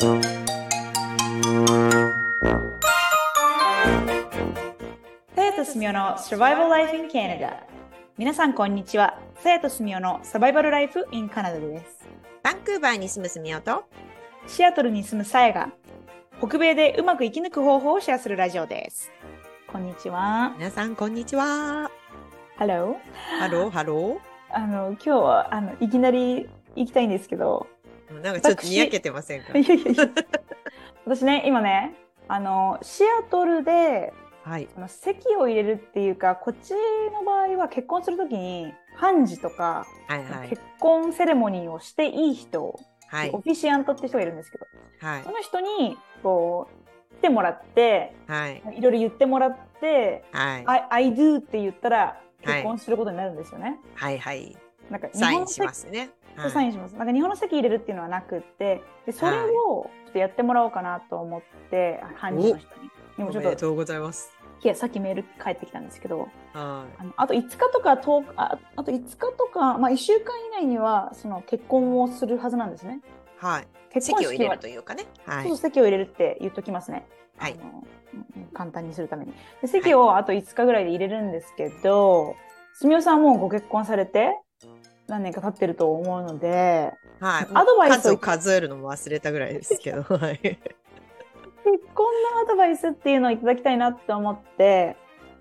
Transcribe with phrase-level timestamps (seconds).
[0.00, 0.06] さ
[5.42, 7.64] やとすみおの Survival Life in Canada
[8.16, 9.18] 皆さんこんにちは。
[9.42, 12.06] さやとすみおのサバイバルライフ in カナダです。
[12.44, 13.86] バンクーバーに住むすみおと。
[14.46, 15.72] シアトルに住むさやが
[16.38, 19.10] 北米でうまく生き抜く方法をシェアするラジオです。
[19.66, 20.54] こんにちは。
[20.58, 21.90] 皆さんこんにちは。
[22.56, 22.94] Hello
[23.40, 24.20] ハローハロ
[24.50, 27.77] あの今日はあのいきなり行きたいんですけどー
[28.22, 29.52] なんかちょっとにやけてませんか？
[29.58, 30.08] いやいやいや。
[31.04, 31.94] 私ね今ね
[32.28, 34.12] あのシアトルで
[34.44, 34.68] はい。
[34.74, 36.72] その籍を入れるっていうかこっち
[37.12, 40.48] の場合は結婚するときに判事とか、はいはい。
[40.48, 43.30] 結婚セレモニーをしていい人、はい。
[43.30, 44.66] オフィシアントって人がいるんですけど
[45.00, 45.22] はい。
[45.22, 46.68] その人にこ
[47.12, 48.62] う来てもらってはい。
[48.76, 50.62] いろいろ言ってもらってはい。
[50.66, 53.78] I, I do って言ったら結婚することになるんですよね。
[53.94, 54.56] はいはい
[54.90, 56.10] なんか日サインしますね
[56.40, 56.94] そうサインします。
[56.94, 62.90] なんか日本の籍入れるっていうのはなくってでそれをちょっとやってもらおうかなと思って判事の人に。
[63.16, 64.30] でもちょっとおめでとうございます
[64.62, 73.00] いやさっきメール返ってきたんですけどはあのあと5日とか10日ああと5日とか、まあ、1週間以内にはその結婚をするはずなんですね。
[73.02, 77.06] いはい結婚式は席を入れるというかねはそうい席を入れるって言っときますね。
[77.36, 77.84] はいあの
[78.36, 79.32] うん簡単にするために。
[79.62, 82.36] で席をあと5日ぐらいで入れるんですけど、
[82.74, 84.36] すみおさんはもうご結婚されて
[85.08, 87.46] 何年か経ってると思うので、はい。
[87.54, 90.38] アドバイスを数を数えるのも忘れたぐらいですけどはい。
[90.38, 90.58] 結
[91.94, 94.96] 婚のアドバイスっていうのをいただきたいなって思って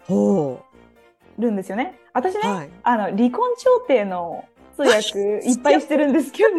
[0.05, 0.63] ほ
[1.37, 1.99] るんですよね。
[2.13, 2.69] 私ね、うはい。
[2.83, 4.45] あの離婚調停の
[4.75, 6.49] 通訳いっぱいしてるんですけど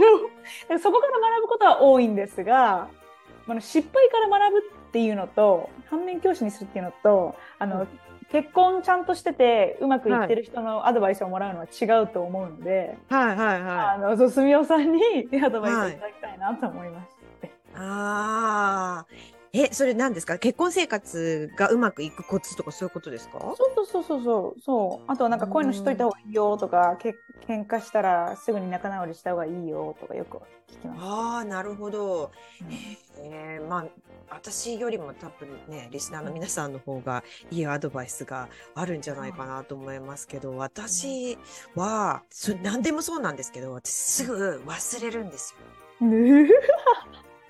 [0.69, 2.89] で そこから学ぶことは多いんですが
[3.47, 7.89] あの失敗から学ぶっていうのと反面教師にするっていうのとあの、うん
[8.31, 15.01] 結婚ちゃんとしててうまくいってる人のアドバイスをもらうのは違うと思うので、はいはいはあのそう住代さんに
[15.43, 15.93] アドバイスをい。
[15.93, 17.07] ただきたいなと思いまし
[17.41, 17.47] て。
[17.47, 19.07] いああ
[19.53, 20.39] えそれ何ですか？
[20.39, 23.39] 結婚生活がうまくいくコツとかそういうことですか？
[23.41, 25.05] そうそうそうそうそう。
[25.11, 27.15] あとはなんかこういうのしといた方がいいよとかけ
[27.47, 30.39] 喧嘩したらすぐに仲直りした方がいいよとかよく
[30.71, 31.01] 聞きます。
[31.03, 32.31] ああなるほど。
[32.63, 33.25] うん。
[33.25, 33.87] えー、まあ
[34.31, 41.39] 私よりも多分ねリスナーの皆さんの方がいいアドバイスがあるんじゃないかなと思いますけど私
[41.75, 46.07] はそれ何でもそうなんですけど私すぐ忘れるんですよ。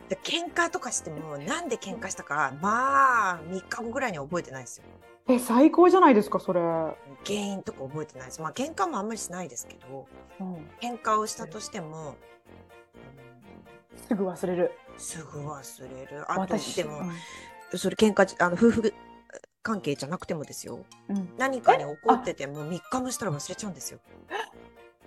[0.08, 4.84] ねで喧嘩とかしてもなんで喧嘩したかまあ3日後ぐらいには覚えてないですよ。
[5.30, 6.60] え最高じゃないですかそれ。
[6.60, 6.94] 原
[7.28, 8.40] 因とか覚えてないです。
[8.40, 10.06] まあ喧嘩もあんまりしないですけど
[10.40, 12.16] うん喧嘩をしたとしても、
[14.08, 14.72] すぐ忘れる。
[14.92, 16.32] うんすぐ忘れる。
[16.32, 17.02] あと私でも、
[17.76, 18.94] それ喧嘩じあの夫婦
[19.62, 20.80] 関係じゃなくてもですよ。
[21.08, 24.00] うんうん何かに怒ってても3日もしたら忘れちゃうんですよ。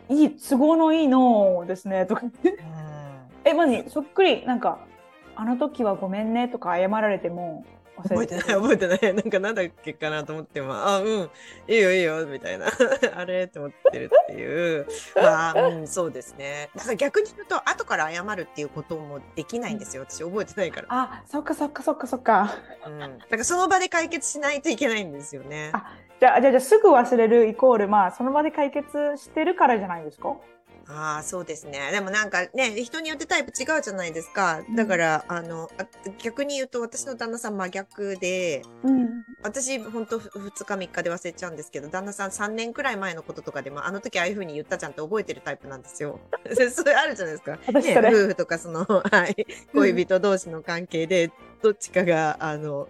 [0.10, 2.64] いい都合のいいのですねとか言って。
[3.44, 4.46] えマジそっくり。
[4.46, 4.80] なんか
[5.36, 7.66] あの時はごめんねとか謝られても
[7.98, 9.14] 忘れ覚えてない覚えてない。
[9.16, 11.30] なんかなんだっけかなと思ってもあうん。
[11.68, 12.66] いいよいいよみたいな。
[13.16, 13.44] あれ？
[13.44, 14.88] って思ってるっていう。
[15.16, 16.70] まあうんそうですね。
[16.76, 20.06] だから逆に言うと後から謝るっていうこともできないんですよ。
[20.08, 22.54] 私覚えてないから、あそっかそっかそっかそっか。
[22.86, 25.70] うん、だからその場で解決しないといけないんですよね。
[25.74, 30.36] あじゃあじゃあじゃあすぐ忘れるイコールまあその場で解決してるからじゃないですか？
[30.94, 35.86] ああそうですねでもなんかね人によってタイプ違うじゃないですかだから、あのあ
[36.22, 39.24] 逆に言うと私の旦那さん真逆でうん。
[39.44, 46.20] 私本当2日3日で忘れちゃうんですけど旦那さん3年くらい前のこととかでもあの時ああいう風に言ったじゃんって覚えてるタイプなんですよ。
[46.72, 47.58] それあるじゃないですか。
[47.72, 51.32] ね、夫婦とかその、はい、恋人同士の関係で
[51.62, 52.88] どっちかがあの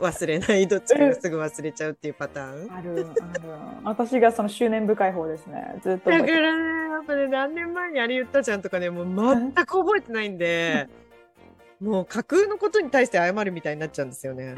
[0.00, 2.72] 忘れないどっちかがすぐ忘れちゃうっていうパターン？
[2.72, 3.50] あるある。
[3.84, 5.78] 私がその執念深い方ですね。
[5.82, 6.26] ずっとだか。
[6.26, 10.88] らね、やっぱね、何年前にあれ言ったじゃんとかね、もう全く覚えてないんで、
[11.80, 14.54] もう架空のことに対して謝るみたいになっちゃうんですよね。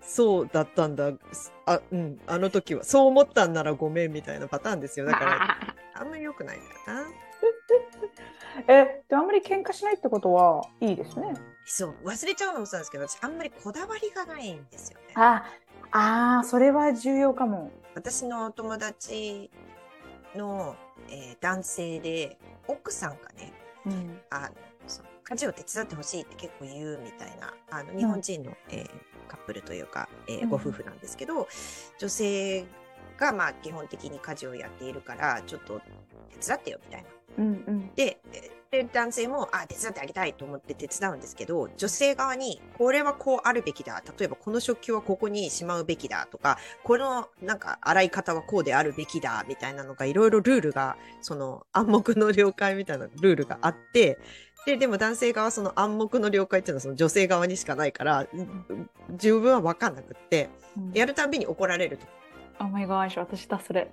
[0.00, 1.12] そうだったんだ。
[1.66, 2.84] あ、うん、あの時は。
[2.84, 5.04] そう思ったんならごめんみたいなパターンですよ。
[5.04, 5.56] だから、
[5.94, 7.06] あんまり良くないんだよな。
[8.66, 11.34] えであんまり喧嘩しないってことはいいですね。
[11.70, 15.14] そう、忘れちゃうのもそうなんですけど、私あんまりこだわりがないんですよね。
[15.14, 15.44] あ
[15.90, 17.70] あーそれは重要かも。
[17.94, 19.50] 私のお友達
[20.34, 20.76] の、
[21.08, 23.52] えー男性で、奥さんがね、
[23.86, 24.54] うんあの、
[24.86, 28.90] その家事を手伝ってほしいって結構言うみたいな、あの、日本人の、えー
[29.28, 31.48] カップルというか、えーうんご夫婦なんですけど、
[31.98, 32.64] 女性
[33.18, 35.80] が、まあ、基本的に家事をやっているから、ちょっと
[36.40, 37.08] 手伝ってよみたいな。
[37.38, 38.18] うんうんで、
[38.70, 44.02] で男性も、あ、手伝ってあげたいと思って手伝うんですけど、女性側に、これはこうあるべきだ。
[44.18, 54.18] 例えば、この食器はここにしまうべきだとか、この、なんか、洗い方はこうであるべきだ、みたいなのが、いろいろルールが、その、暗黙の了解みたいなルールがあって、
[54.66, 62.06] で、でも男性側はその暗黙の了解っていうのはその女性側にしかないから、うん自分は分かんなくって、うんやるたんびに怒られると。
[62.60, 63.90] Oh my gosh 私だそれ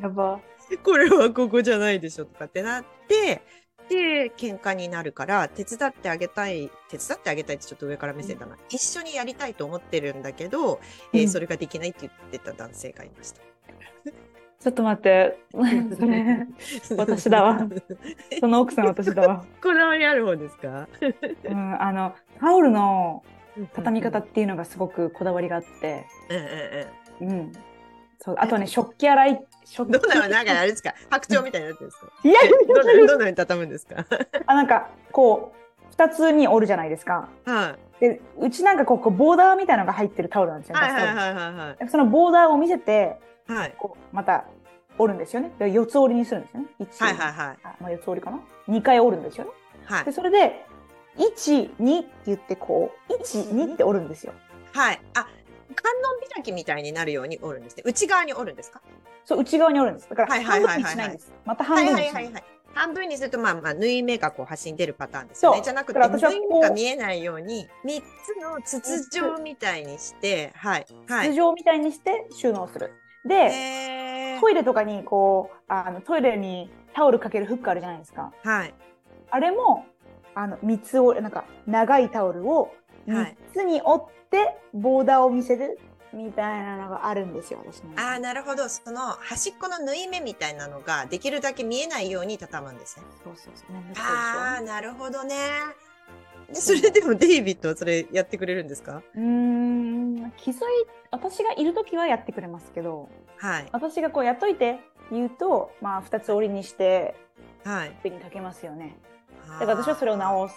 [0.00, 0.40] やば。
[0.84, 3.42] これはここじゃないでしょとかってなって、
[3.88, 8.56] で、喧嘩になるから、手伝ってあげたい、手伝ってあげたいってちょっと上から目線だな。
[8.68, 10.78] 一緒にやりたいと思ってるんだけど、
[11.12, 11.28] えーうん。
[11.28, 13.40] それができないって言ってた男性がいました。
[14.60, 15.38] ちょっと待って。
[15.96, 16.46] それ
[16.96, 17.58] 私だわ。
[18.38, 20.86] その奥さん私だわ、こだわりある方ですか？
[21.44, 23.24] うん、あのタオルの
[23.74, 26.06] 畳み方っていうのがすごくこだわりがあって。
[26.28, 26.99] うんうんうん。
[27.20, 27.52] うん。
[28.18, 29.92] そうあとね食器洗い食器。
[30.00, 30.94] どんな、なんかあれですか？
[31.10, 32.12] 白鳥みたいになってるんですか？
[32.24, 34.04] いやえどんな、どんな風に畳むんですか？
[34.46, 35.52] あなんかこ
[35.90, 37.28] う2つに折るじゃないですか。
[37.46, 40.72] はでうちなんかこうボーダーみたいなのが入ってるタオルなんですい。
[40.72, 41.88] よ、はいはいはいはいはい。
[41.90, 43.74] そのボーダーを見せてはい。
[43.76, 44.44] こうまた
[44.98, 45.50] 折るんですよね。
[45.58, 46.66] で四つ折りにするんですよね。
[46.78, 47.58] 一はいはいはい。
[47.62, 49.50] あまあ、四つ折りかな？2回折るんですよね。
[49.84, 50.04] はい。
[50.04, 50.12] で。
[50.12, 50.64] それで
[51.18, 54.32] 12って言ってこう12って折るんですよ。
[54.72, 55.00] はい。
[55.14, 55.26] あ、
[55.74, 57.82] 観音開きみたいになるように折るんですね。
[57.86, 58.80] 内側に折るんですか？
[59.24, 62.44] そう内側に折るんですだからはいはいはいはい半分にしないんですまた半はい分にしない。
[62.72, 65.60] 半分にすると、まあまあ、縫い目がこう端に出るパターンですよね。
[65.60, 70.86] じゃなくて、縫い目が見えないように、3つの筒状みたいにして、はい。
[71.08, 71.30] はい。
[71.30, 72.92] 筒状みたいにして収納する
[73.26, 78.74] でトイレとかにこうあのトイレにタオルかけるフックあるじゃないですかはい。
[79.30, 79.84] あれも
[80.36, 82.72] あの三つをなんか長いタオルを
[83.08, 85.78] はい三つに折ってボーダーを見せる
[86.12, 88.68] みたいなのがあるんですよ私のああ、なるほど。
[88.68, 93.04] その端っこの縫い目みたいなのが、できるだけ見えないように畳むんですね。
[93.22, 95.36] そうそうそうねああ、なるほどね。
[96.48, 99.02] でそれでもデイビッドはそれやってくれるんですか？
[99.14, 100.58] うーん気づい
[101.12, 103.68] 私がいる時はやってくれますけどはい。
[103.70, 104.80] 私がこうやっといて
[105.12, 107.14] 言うとまあ二つ折りにして
[107.64, 107.96] はい。
[108.02, 108.96] 手にかけますよね
[109.46, 110.54] だだから私はそれを直す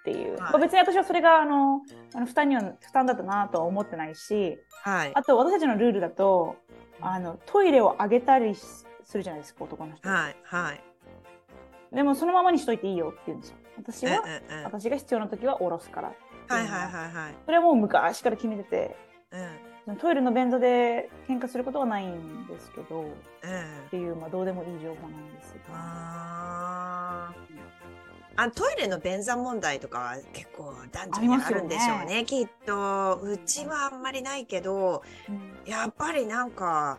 [0.00, 1.82] っていう、はいまあ、別に私はそれがあの
[2.14, 5.12] あの負担には負担だったなとは思ってないしはい。
[5.14, 6.56] あと私たちのルールだと
[7.00, 8.60] あのトイレを上げたりし
[9.04, 10.36] するじゃないですか男の人、はい。
[10.44, 10.80] はい。
[11.94, 14.22] でもそのままにしといていいよって言うんですよ私は、
[14.64, 16.12] 私が必要な時は下ろすから
[16.48, 17.34] はいはいはいはい。
[17.44, 18.96] それはもう昔から決めてて
[19.86, 19.96] うん。
[19.96, 23.10] トイレの便座で喧嘩することはないんですけどっうん。
[23.90, 27.34] ていう、まあ、どうでもいい情報なんですが
[28.36, 36.98] あトイレの便座問題とかは結構男女にあるんでしょうあねきっとうちはあんまりないけどうんやっぱりなんか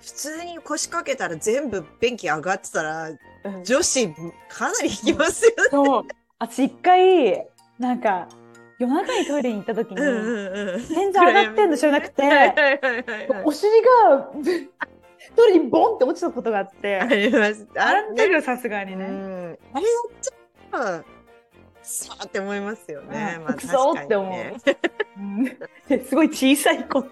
[0.00, 4.08] 普通に腰掛けたら全部便器上がってたらうん女子
[4.48, 5.54] かなり引きますよね。
[5.70, 6.04] そう
[6.38, 7.46] 私一回
[7.78, 8.28] なんか
[8.78, 9.96] 夜中にトイレに行った時に。
[9.96, 12.22] 便座上がってんの知らなくて、
[13.44, 13.70] お尻
[14.08, 14.30] が
[15.36, 17.66] トイレにボンって落ちたことがあって、あります。
[17.76, 19.04] ああれん時はさすがにね。
[19.04, 19.58] うん。
[19.72, 20.32] あれやっちゃ
[20.74, 21.14] うと
[21.82, 23.38] さあって思いますよね。
[23.40, 24.54] まあうんくそーって思う
[26.04, 27.10] すごい小さいこと。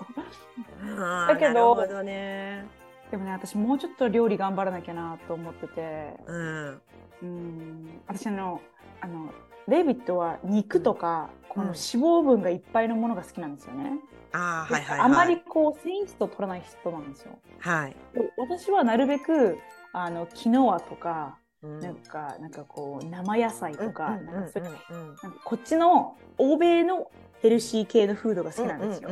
[1.28, 2.66] だけどどね。
[3.10, 6.80] でもね、私もうちょっと料理頑張らなきゃなと思ってて、うん。
[7.22, 8.62] うん、私あの、
[9.02, 9.32] あの、
[9.68, 13.98] デイビッドは肉とか、このうん脂肪分がいっぱいのものが好きなんですよね。
[14.32, 15.06] ああ、はいはいはい。
[15.06, 17.38] あまりこう、繊維質を取らない人なんですよ。
[17.58, 17.96] はい。
[18.14, 19.58] で私はなるべく、
[19.92, 29.10] あの、キノアとか、うんなんか、なんかこう、生野菜とか、うんなんかそういううんうんなんかこっちの欧米のヘルシー系のフードが好きなんですよ。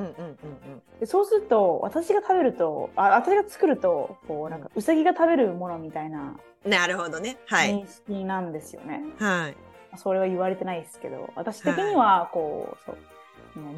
[0.98, 7.38] でそうすると私が食べるとあ私が作るとこうなんかウサギが食べるものみたいなうんなるほどね。
[7.46, 7.70] はい。
[7.70, 9.02] 認識なんですよね。
[9.18, 9.56] はい。
[9.96, 12.96] それは言われてないですけど私的にはこう、そう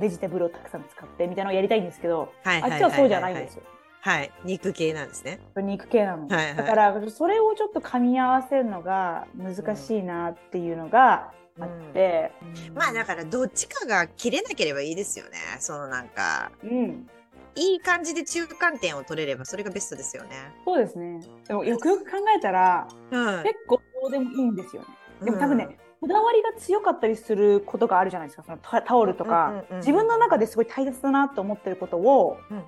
[0.01, 2.63] ベジタブルをたくさん使ってみたいなのをやりたいんですけど、はい。
[2.63, 3.63] あっちはそうじゃないんですよ。
[4.05, 4.33] はい。
[4.45, 5.39] 肉系なんですね。
[5.57, 6.57] 肉系なの、はいはい。
[6.57, 11.31] だからそれをちょっと噛み合わせるのが難しいなっていうのが
[11.61, 12.33] あって、
[12.75, 15.39] まあだからどっちかが切れなければいいですよね。
[15.61, 17.09] そのなんか、うん。
[17.55, 20.31] いい感じで中間点を取れればそれがベストですよね。
[20.65, 21.21] そうですね。
[21.47, 24.89] でもよくよく考えたらは結構どうでもいいんですよね。
[25.23, 32.63] でも多分ね、こだわりが強かったりすることがあるじゃないですか、そのタタオルとか、うんうんうんうん自分の中ですごい大切だなと思ってることをうんうん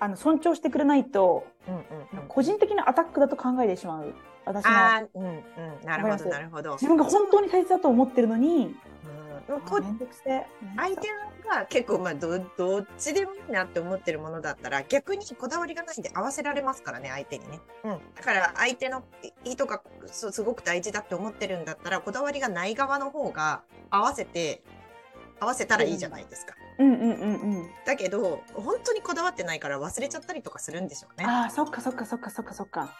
[0.00, 4.14] あの尊重してくれないと、うんうんうんうん個人的なアタックだと考えてしまう。
[4.44, 5.42] 私のああ、うんうん。
[5.84, 6.72] なるほど、なるほど。
[6.72, 8.76] 自分が本当に大切だと思ってるのに、
[9.48, 10.46] うん、こあめんどくせえ。
[10.76, 11.08] 相手
[11.48, 19.02] が結構まあどどっちでもいいなって思ってるものだったら逆にこだわりがないんで合わせられますからね相手にね、うん、だから相手の
[19.44, 24.62] 意図がすごく大事だって思ってるんだったらこだわりがない側の方が合わせて
[25.40, 27.70] 合わせたらいいじゃないですか、うんうんうんうん。
[27.84, 31.26] だけど本当にこだわってないから忘れちゃったりとかするんでしょうね。
[31.26, 32.94] ああ、そっかそっかそっかそっかそっか。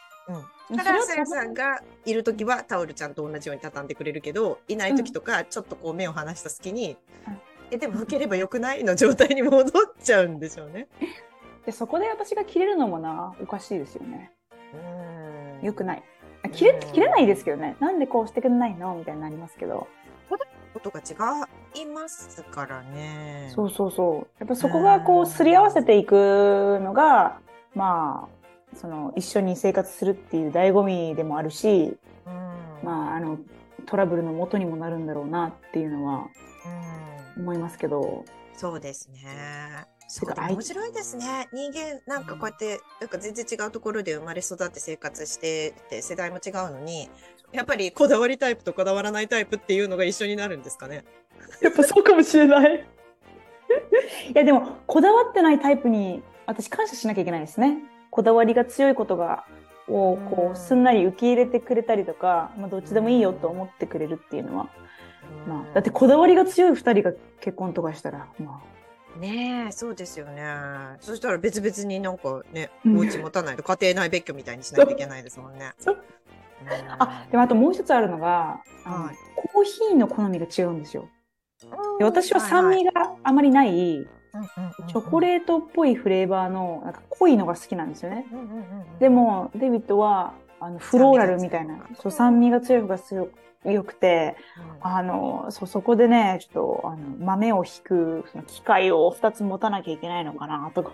[0.71, 0.77] うん。
[0.77, 7.41] だから、さやさんがいるときはタオルちゃんと同じように畳んでくれるけど、いないときとか、ちょっとこう目を離した隙に、うん。
[7.71, 9.71] え、でも拭ければよくないの状態に戻っ
[10.03, 10.89] ちゃうんでしょうね。
[11.65, 14.33] でそこで私が切れるのもなおかしいですよね。
[14.75, 15.67] うん。
[15.67, 16.03] よくない。
[16.43, 17.77] あ切れ切れないですけどね。
[17.81, 18.95] なんでこうしてくれないの？
[18.95, 19.87] みたいになりますけど
[20.69, 23.51] ことが違いますからね。
[23.55, 27.39] そうそうそうやっぱそこがこうすり合わせていくのが
[27.75, 28.29] ま
[28.73, 31.97] あその一緒に生活するっていう醍醐味でもあるし
[32.27, 32.33] うん。
[32.83, 33.39] まああの
[33.87, 36.29] トラブルの元にもなるんだろうなっていうのは
[37.37, 39.87] うん思いますけどそうですね。
[40.11, 41.49] そう面白いですね。
[41.53, 47.11] 人間なんかこうやってなんか全然違うところで生まれ育って生活してて世代も違うのに
[47.53, 51.05] やっぱりこだわりタイプとこだわらないタイプっていうのが一緒になるんですかね？
[51.63, 52.87] やっぱそうかもしれない。
[54.31, 57.79] いやでもこだわってないタイプに私感謝しなきゃいけないですね。
[58.11, 59.45] こだわりが強いことが
[59.89, 64.69] をこうすんなり受け入れてくれたりとか、まあ、どっちでもいいよと思ってくれるっていうのは、
[65.47, 68.61] まあ、だってこだわりが強い2人が結婚とかしたら、ま
[69.19, 70.45] ねえそうですよね。
[71.01, 75.73] そしたら別々になんかねうんお家持たないと家庭内別居みたいにしないといけないですもんね。
[76.99, 79.17] あ、あでもあともう一つあるのが、はい。
[79.53, 81.09] コーヒーの好みが違うんですよ。
[81.99, 84.07] で私は酸味があまりない、
[84.89, 88.27] チョコーレートっぽいフレーバーのなんか濃いのが好きなんですよね。
[88.31, 92.83] トでもデビッドはあのフローラルみたいなそう酸味が強い。
[92.83, 93.33] 方が強く
[93.65, 94.37] 良くて
[94.81, 100.93] あのそそこでねちょっとあの豆をひくその機械を2つ持たなきゃいけないのかなとか。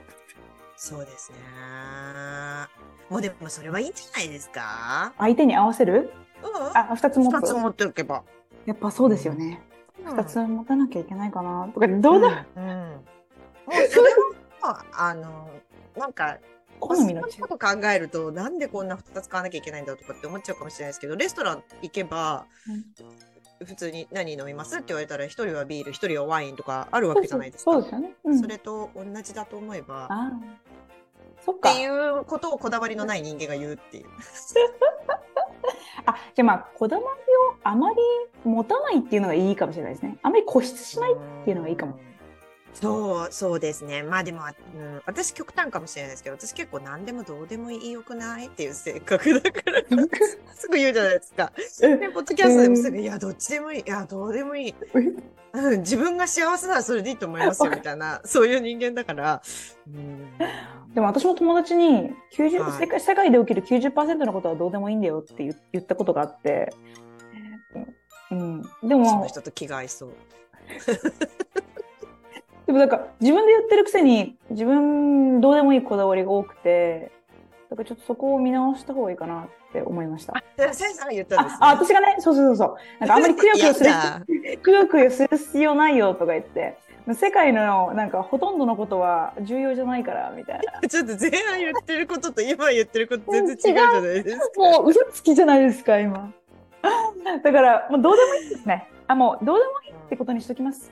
[0.77, 1.39] そうですね。
[3.11, 5.13] もうでもそれはいいんじゃないですか？
[5.19, 6.13] 相手に合わせる？
[6.43, 6.77] うん。
[6.77, 7.35] あ2つ持つ？
[7.35, 8.23] 二つ持っておけば。
[8.67, 9.63] やっぱそうですよね、
[10.05, 10.19] うん。
[10.19, 11.69] 2つ持たなきゃいけないかな。
[11.75, 12.63] とかどうだ、うん。
[12.63, 12.71] うん。
[12.71, 13.03] も
[13.69, 14.11] うそれ
[14.63, 15.51] はあの
[15.97, 16.39] なんか
[16.81, 22.47] 好みのこと考えるとなんでこんな2つ買わなきゃいけないんだとかって思っちゃうかもしれないですけどレストラン行けば
[23.65, 27.73] 普通に何飲みますって言われたら1人はビール1人はワインとかあるわけじゃないですか。
[27.73, 30.33] そうですよね、うん、それと同じだと思えばあ
[31.51, 34.07] っていうことをこだわりのない人間が言うっていう。
[36.07, 37.97] あじゃあまあこだわりをあまり
[38.45, 41.99] 持たないっていうのがいいかもしれないですねあまり固執しないっていうのがいいかも。
[42.75, 44.03] そう、そうですね。
[44.03, 44.43] まあでも、
[44.75, 49.83] うん、私極端かもしれないですけど、私結構何でもどうでもいいよくないっていう性格だから、
[50.55, 51.53] すぐ言うじゃないですか。
[51.81, 53.81] で、ポッドキャストでもすぐ、いや、どっちでもいい。
[53.81, 54.75] いや、どうでもいい。
[55.55, 59.41] うん、自分が幸せならそれでいいと思いますよ、みたいな、 そういう人間だから。
[59.87, 60.37] うん、
[60.95, 66.75] でも私も友達に90、はい世界世界で起きる90%のことはどうでもいいんだよって言言ったことがあって、
[68.33, 70.15] うん、でそのも人と気が合いそう。
[72.67, 77.13] でもなんか自分で言ってるくせに自分どうでもいいこだわりが多くて
[77.71, 80.35] だからちょっとそこを見直した方がいいかなって思いました。
[80.57, 81.59] でさやさんが言ったんです、ね。
[81.61, 83.91] ああ私がねそうそうそうそうなんかあんまりくよくよする
[84.63, 86.79] くよくよする必要ないよとか言って
[87.13, 90.81] 世界のなんかほとんどのことは重要じゃないからみたいな。
[90.89, 94.45] ちょっと前半言ってることと今言ってること全然違うじゃないですか。
[94.57, 96.33] もう嘘つきじゃないですか、今。
[97.43, 98.89] だから、もうどうでもいいですね。
[99.07, 100.91] あ、もうどうでもいいってことにしときます。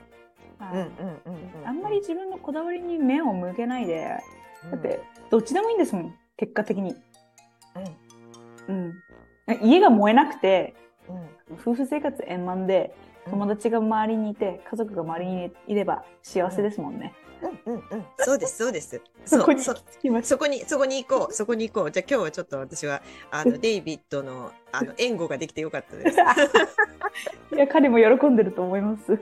[1.65, 4.19] あんまり自分のこだわりに目を向けないで、
[4.65, 5.01] うん、だって、
[5.31, 6.97] どっちでもいいんですもん、結果的に。
[8.69, 9.69] うん、うん。
[9.69, 10.75] 家が燃えなくて、
[11.09, 11.13] う
[11.55, 11.57] ん。
[11.57, 12.95] 夫婦生活円満で、
[13.31, 17.15] 友達が周りにいて、家族が周りにいれば幸せですもんね。
[17.67, 18.05] うんうんうん。
[18.19, 19.01] そうです、そうです。
[19.25, 19.75] そこにそ
[20.23, 21.91] そこに、そこに行こう、そこに行こう。
[21.91, 26.19] じゃあ今日はちょっと私は、あの、 デイビッドの、あの、援護ができてよかったです。
[27.55, 29.19] いや、彼も喜んでると思います。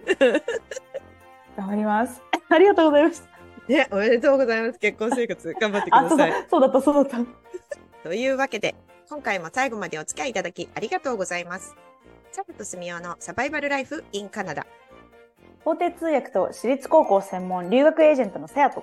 [1.56, 2.22] 頑張ります。
[2.48, 3.30] ありがとうございました。
[3.68, 4.78] ね、おめでとうございます。
[4.78, 6.46] 結婚生活、 頑張ってくあ、ださい。
[6.50, 7.18] そうだ、った、そうだった。
[8.08, 8.74] というわけで、
[9.08, 11.74] 今回も最後までお付き合いいただきありがとうございます。
[12.32, 14.66] サルとスミオのサバイバルライフ in カナダ。
[15.64, 18.82] 法廷通訳と私立高校専門留学エージェントのさやと。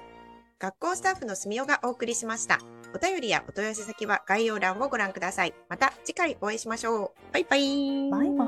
[0.59, 2.59] 学校スタッフのスミオがお送りしました。
[2.93, 5.53] お便りやお問い合わせ先は概要欄をご覧ください。
[5.69, 7.33] また次回お会いしましょう。
[7.33, 8.09] バイバイ。
[8.09, 8.45] バイバ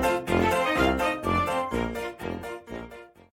[0.00, 0.03] イ。